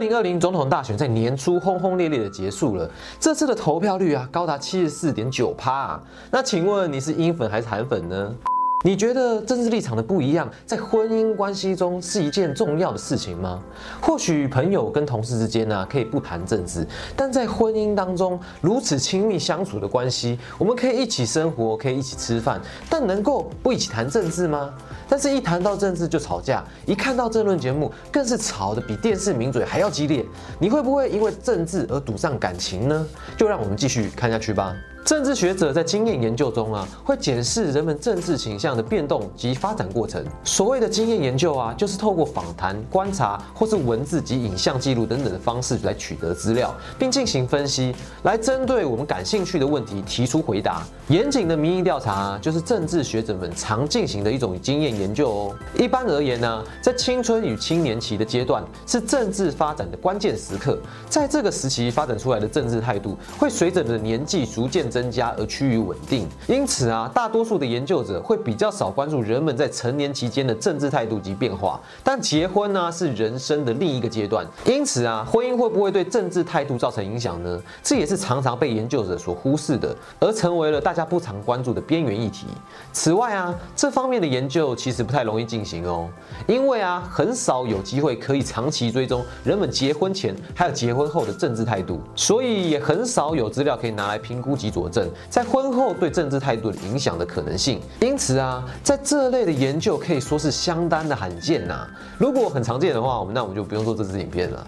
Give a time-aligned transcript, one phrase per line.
[0.00, 6.00] 零二零总统大选在年初轰轰烈烈的结束了，这次的投票率啊高达七十四点九趴。
[6.30, 8.34] 那请问你是英粉还是韩粉呢？
[8.82, 13.62] 你觉得政治立场的不一样，在婚姻关系中是一件重要的事情吗？
[14.00, 24.72] 或许朋友跟同事之间呢可以不谈政治，但在婚姻当中如此亲密相处的关系，我们可以一起生活，可以一起吃饭，但能够不一起谈政治吗？
[25.06, 30.24] 但是，一谈到政治就吵架，一看到政论节目更是吵得比电视名嘴还要激烈。
[30.58, 33.06] 你会不会因为政治而赌上感情呢？
[33.36, 34.74] 就让我们继续看下去吧。
[35.04, 40.22] 政治学者在经验研究中啊，会检视人们政治倾向的变动及发展过程。
[40.44, 50.82] 所谓的经验研究啊，就是透过访谈、观察或是文字及影像记录等等的方式来取得资料，并进行分析，来针对我们感兴趣的问题提出回答。
[51.08, 55.56] 严谨的民意调查啊就是政治学者们常进行的一种经验研究哦。
[55.76, 60.78] 一般而言呢，在青春与青年期的阶段是政治发展的关键时刻，
[61.08, 64.89] 在这个时期发展出来的政治态度会随着你的年纪逐渐。
[64.90, 71.78] 增加而趋于稳定，因此啊，大多数的研究者会比较少关注人们在成年期间的政治态度及变化。
[72.02, 77.62] 但结婚呢，是人生的另一个阶段，因此啊，婚姻会不会对政治态度造成影响呢？
[77.82, 82.46] 这也是常常被研究者所忽视的，而成为了大家不常关注的边缘议题。
[82.90, 86.08] 此外啊，这方面的研究其实不太容易进行哦，
[86.46, 94.70] 因为啊，很少有机会可以长期追踪人们结婚前还有结婚后的政治态度，所以也很少有资料可以拿来评估及。
[94.70, 101.86] 佐佐证在婚后对政治态度的影响的可能性，因此啊，在这类的研究可以说是相当的罕见呐。
[102.16, 104.66] 如果很常见的话，我们那我们就不用做这支影片了。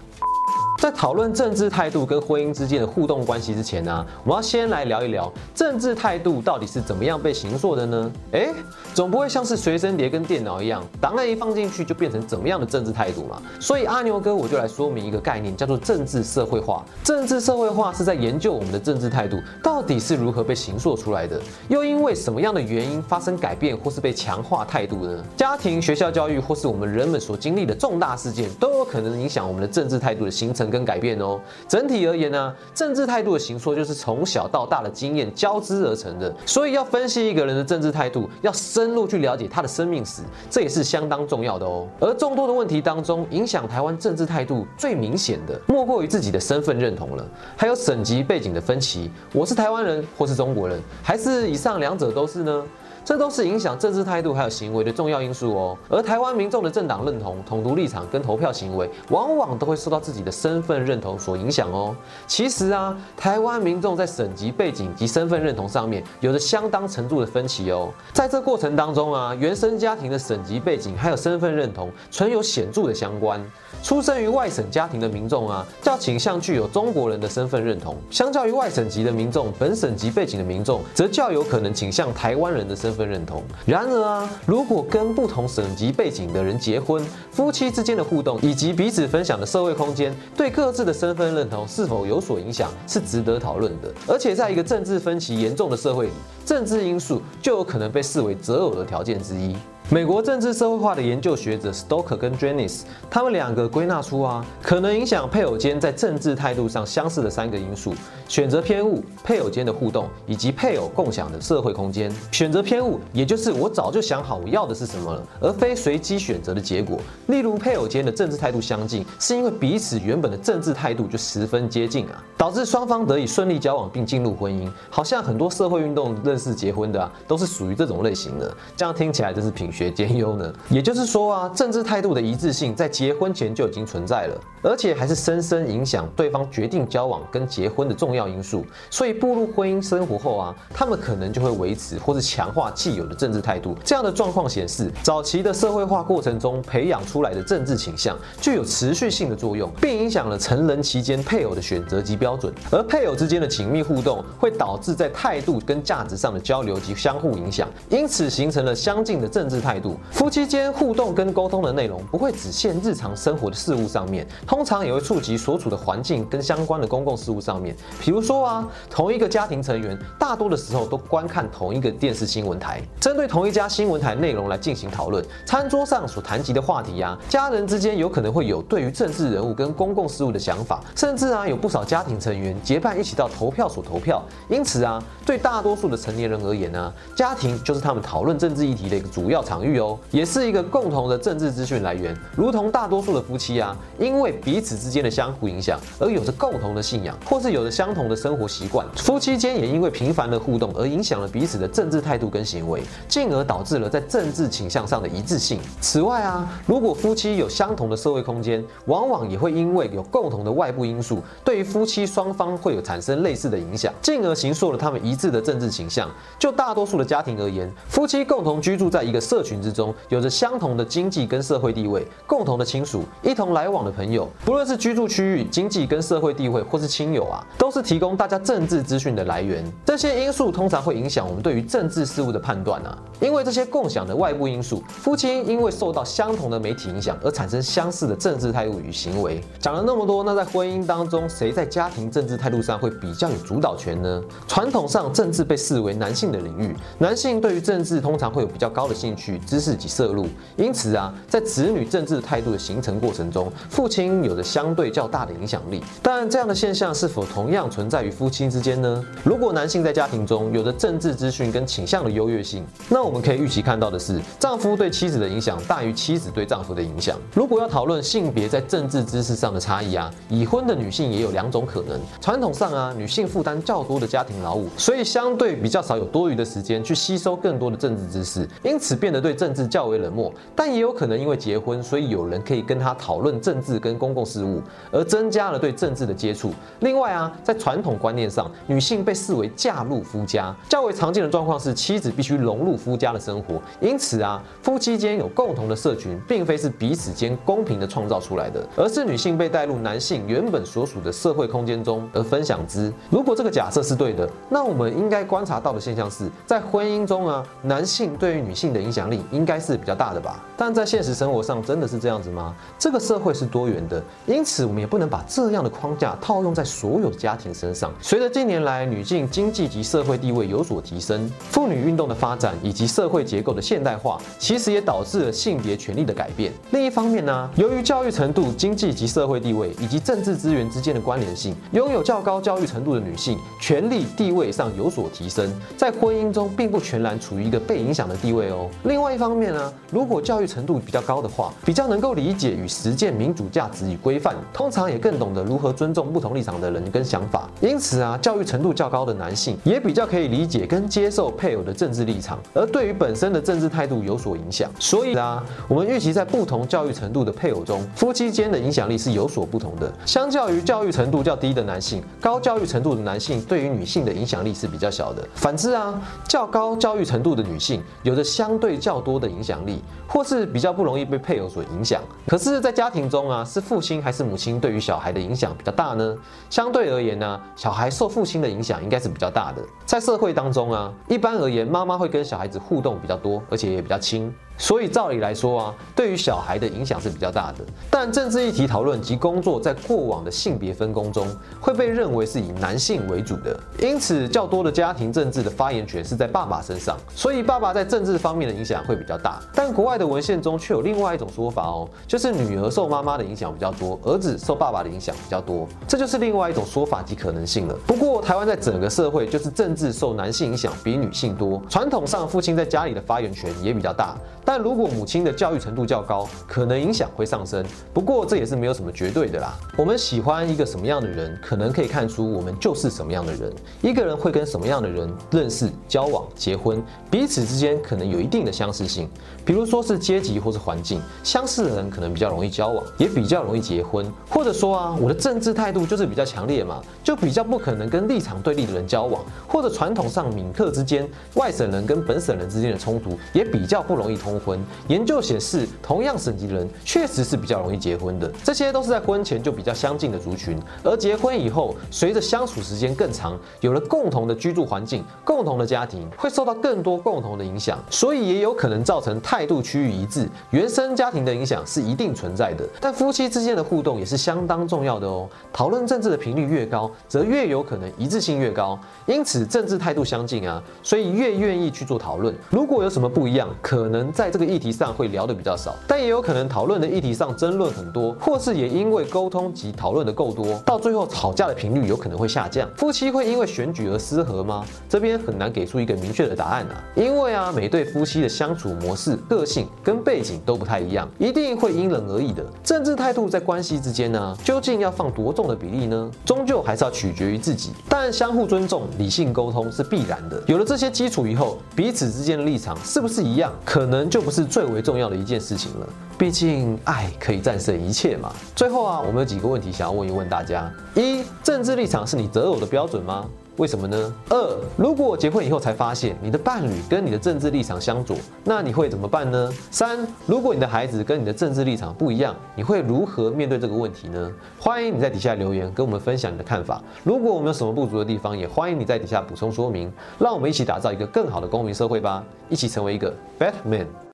[0.83, 8.11] 在讨论政治态度跟婚姻之间的互动关系之前呢，我们要先来聊一聊政治态度到底是怎么样被形塑的呢？
[8.33, 8.49] 哎，
[8.93, 13.41] 总不会像是随身碟跟电脑一样，档案一放进去就变成怎么样的政治态度嘛？
[13.61, 16.83] 所以阿牛哥我就来说明一个概念，叫做政治社会化。
[17.01, 25.23] 政治社会化是在研究我们的政治态度到底是如何被形塑出来的，又因为什么样的原因发生改变或是被强化态度呢？
[25.37, 30.72] 家庭、学校教育或是我们人们所经历的重大事件，都有可能影响我们的政治态度的形成。
[30.73, 36.33] 跟改变哦，整体而言呢，政治态度的形塑就是从小到大的经验交织而成的。
[36.47, 41.87] 所以要分析一个人的政治态度，要深入去了解他的生命史，这也是相当重要的哦。
[41.99, 47.23] 而众多的问题当中，影响台湾政治态度最明显的，莫过于自己的身份认同了，
[47.55, 49.11] 还有省级背景的分歧。
[49.31, 52.63] 我是台湾人，或是中国人，还是以上两者都是呢？
[53.05, 55.77] 这都是影响政治态度还有行为的重要因素哦。
[55.89, 61.95] 而台湾民众的政党认同、统独立场跟投票行为，往往都会受到自己的身份认同所影响哦。
[62.27, 67.91] 其实啊，台湾民众在省级背景及身份认同上面，有着相当程度的分歧哦。
[68.13, 73.43] 在这过程当中啊，原生家庭的省级背景还有身份认同，存有显著的相关。
[73.81, 83.43] 出生于外省家庭的民众啊，较倾向具有中国人的身份认同；相较于外省级的民众，本省级背景的民众，则较有可能倾向台湾人的身份认同。
[83.65, 93.91] 然而啊，如果跟不同省级背景的人结婚，夫妻之间的互动以及彼此分享的社会空间，对各自的身份认同是否有所影响，是值得讨论的。
[94.07, 96.11] 而且，在一个政治分歧严重的社会里，
[96.45, 99.55] 政治因素就有可能被视为择偶的条件之一。
[99.89, 107.93] 美国政治社会化的研究学者 Stoker 跟 Janice，他们两个归纳出啊，可能影响配偶间在政治态度上相似的三个因素：
[108.27, 112.11] 选择偏误、配偶间的互动以及配偶共享的社会空间。
[112.31, 116.97] 选择偏误，也就是我早就想好我要的是什么了，而非随机选择的结果。
[117.27, 124.71] 例如配偶间的政治态度相近，是因为彼此原本的政治态度就十分接近啊，导致双方得以顺利交往并进入婚姻。
[124.89, 128.51] 好像很多社会运动认识结婚的啊，都是属于这种类型的。
[128.75, 130.53] 这样听起来真是平学兼优呢。
[130.69, 138.63] 也就是说啊，政治态度的一致性在结婚前就已经存在了，而且还是深深影响对方决定交往跟结婚的重要因素。
[138.91, 143.75] 所以步入婚姻生活后啊，他们可能就会维持或是强化既有的政治态度。
[143.83, 152.53] 这样的状况显示，早期的社会化过程中培养出来的政治倾向具有持续性的作用，并影响了成人期间配偶的选择及标准。
[152.69, 159.62] 而配偶之间的紧密互动会导致在态度跟价值上的交流及相互影响，因此形成了相近的政治。
[159.63, 167.73] 态度，夫妻间互动跟沟通的内容不会只限日常生活的事物上面，通常也会触及所处的环境跟相关的公共事务上面。
[168.01, 175.23] 比如说啊，同一个家庭成员大多的时候都观看同一个电视新闻台，针对同一家新闻台内容来进行讨论。
[175.45, 184.21] 餐桌上所谈及的话题呀，家人之间有可能会有对于政治人物跟公共事务的想法，甚至啊，有不少家庭成员结伴一起到投票所投票。
[184.49, 189.52] 因此啊，对大多数的成年人而言呢，家庭就是他们讨论政治议题的一个主要场。
[189.53, 192.17] 场域哦，也是一个共同的政治资讯来源。
[192.35, 198.83] 如同大多数的夫妻啊，因为彼此之间的相互影响而有着共同的信仰，或是有着相同的生活习惯。
[198.95, 205.59] 夫妻间也因为频繁的互动而影响了彼此的政治态度跟行为，进而导致了在政治倾向上的一致性。
[205.79, 216.09] 此外啊，如果夫妻有相同的社会空间，往往也会因为有共同的外部因素，对于夫妻双方会有产生类似的影响，进而形塑了他们一致的政治倾向。
[216.39, 229.63] 就大多数的家庭而言，夫妻共同居住在一个社群之中，有着相同的经济跟社会地位，共同的亲属，一同来往的朋友，不论是居住区域、经济跟社会地位，或是亲友啊，都是提供大家政治资讯的来源。
[229.85, 232.97] 这些因素通常会影响我们对于政治事务的判断啊。
[233.19, 239.41] 因为这些共享的外部因素，夫妻因为受到相同的媒体影响而产生相似的政治态度与行为。
[239.59, 244.21] 讲了那么多，那在婚姻当中，谁在家庭政治态度上会比较有主导权呢？
[244.47, 250.27] 传统上，政治被视为男性的领域，男性对于政治通常会有比较高的兴趣、知识及摄入。
[250.55, 255.83] 因此啊，在子女政治态度的形成过程中，父亲有着相对较大的影响力。
[256.01, 259.03] 但这样的现象是否同样存在于夫妻之间呢？
[259.23, 267.17] 如果男性在家庭中有着政治资讯跟倾向的优越性，那我们可以预期看到的是，丈夫对妻子的影响大于妻子对丈夫的影响。
[267.33, 271.99] 如果要讨论性别在政治知识上的差异啊，已婚的女性也有两种可能。
[272.21, 280.31] 传统上啊，女性负担较多的家庭劳务，所以相对比较少有多余的时间去吸收更多的政治知识，因此变得对政治较为冷漠。
[280.55, 284.61] 但也有可能因为结婚，所以有人可以跟他讨论政治跟公共事务，
[284.91, 286.51] 而增加了对政治的接触。
[286.81, 293.61] 另外啊，在传统观念上，女性被视为嫁入夫家，较为常见的状况是妻子必须融入夫家的生活。
[293.79, 302.91] 因此啊，夫妻间有共同的社群，并非是彼此间公平的创造出来的，而是女性被带入男性原本所属的社会空间中而分享之。
[303.09, 310.43] 如果这个假设是对的，那我们应该观察到的现象是在婚姻中啊，男性对于女性的影响力应该是比较大的吧？
[310.55, 312.55] 但在现实生活上，真的是这样子吗？
[312.77, 317.91] 这个社会是多元的，因此我们也不能把这样的框架套用在所有的家庭身上。
[318.01, 326.53] 随着近年来女性经济及社会地位有所提升，妇女运动的发展以及社会结构的现代化，其实也导致了性别权利的改变。
[326.71, 338.69] 另一方面呢，由于教育程度、经济及社会地位以及政治资源之间的关联性，拥有较高教育程度的女性权力地位上有所提升，在婚姻中并不全然处于一个被影响的地位哦。
[338.83, 347.49] 另外另外一方面呢，如果教育程度比较高的话，比较能够理解与实践民主价值与规范，通常也更懂得如何尊重不同立场的人跟想法。
[347.59, 354.71] 因此啊，教育程度较高的男性也比较可以理解跟接受配偶的政治立场，而对于本身的政治态度有所影响。
[354.79, 359.91] 所以啊，我们预期在不同教育程度的配偶中，夫妻间的影响力是有所不同的。
[360.05, 365.27] 相较于教育程度较低的男性，高教育程度的男性对于女性的影响力是比较小的。
[365.35, 372.01] 反之啊，较高教育程度的女性有着相对较多的影响力，或是比较不容易被配偶所影响。
[372.27, 376.15] 可是，在家庭中啊，是父亲还是母亲对于小孩的影响比较大呢？
[376.49, 379.63] 相对而言呢，小孩受父亲的影响应该是比较大的。
[379.85, 384.33] 在社会当中啊，一般而言，妈妈会跟小孩子互动比较多，而且也比较亲。
[384.57, 387.65] 所以照理来说啊，对于小孩的影响是比较大的。
[387.89, 391.27] 但政治议题讨论及工作在过往的性别分工中，
[391.59, 396.97] 会被认为是以男性为主的，因此较多的家庭政治的发言权是在爸爸身上。
[397.15, 399.41] 所以爸爸在政治方面的影响会比较大。
[399.53, 405.67] 但国外的文献中却有另外一种说法哦，就是女儿受妈妈的影响比较多，儿子受爸爸的影响比较多。
[405.87, 407.75] 这就是另外一种说法及可能性了。
[407.85, 414.15] 不过台湾在整个社会就是政治受男性影响比女性多，传统上父亲在家里的发言权也比较大。
[414.55, 417.65] 但如果母亲的教育程度较高，可能影响会上升。
[417.91, 419.57] 不过这也是没有什么绝对的啦。
[419.75, 423.51] 我们喜欢一个什么样的人，可能可以看出我们就是什么样的人。
[423.81, 426.79] 一个人会跟什么样的人认识、交往、结婚，
[427.09, 429.09] 彼此之间可能有一定的相似性。
[429.43, 434.05] 比如说是阶级或是环境，相似的人可能比较容易交往，也比较容易结婚。
[434.29, 439.25] 或者说啊，我的政治态度就是比较强烈嘛，就比较不可能跟立场对立的人交往。
[439.47, 444.39] 或者传统上闽客之间，外省人跟本省人之间的冲突，也比较不容易通。
[444.43, 448.31] 婚研究显示，同样省级的人确实是比较容易结婚的。
[448.43, 460.27] 这些都是在婚前就比较相近的族群，而结婚以后，随着相处时间更长，有了共同的居住环境、共同的家庭，会受到更多共同的影响，所以也有可能造成态度趋于一致。
[460.51, 465.27] 原生家庭的影响是一定存在的，但夫妻之间的互动也是相当重要的哦。
[465.51, 468.77] 讨论政治的频率越高，则越有可能一致性越高。
[469.05, 472.33] 因此，政治态度相近啊，所以越愿意去做讨论。
[472.49, 482.69] 如果有什么不一样，可能在在这个议题上会聊得比较少，但也有可能讨论的议题上争论很多，或是也因为沟通及讨论的够多，到最后吵架的频率有可能会下降。
[482.77, 484.63] 夫妻会因为选举而失和吗？
[484.87, 492.45] 这边很难给出一个明确的答案啊，因为啊，每对夫妻的相处模式、个性跟背景都不太一样，一定会因人而异的。
[492.63, 496.09] 政治态度在关系之间呢，究竟要放多重的比例呢？
[496.23, 497.71] 终究还是要取决于自己。
[497.89, 500.41] 但相互尊重、理性沟通是必然的。
[500.47, 505.89] 有了这些基础以后，彼此之间的立场是不是一样，可能就不是最为重要的一件事情了。
[506.19, 508.31] 毕竟爱可以战胜一切嘛。
[508.55, 513.25] 最后啊，我们有几个问题想要问一问大家：一，政治立场是你择偶的标准吗？
[513.57, 514.13] 为什么呢？
[514.29, 519.53] 二，如果结婚以后才发现你的伴侣跟你的政治立场相左，那你会怎么办呢？
[519.69, 524.31] 三，如果你的孩子跟你的政治立场不一样，你会如何面对这个问题呢？
[524.59, 526.81] 欢迎你在底下留言跟我们分享你的看法。
[527.03, 529.91] 如果我们有什么不足的地方，也欢迎你在底下补充说明。
[530.17, 533.85] 让我们一起打造一个更好的公民社会吧，一起成为一个 Batman。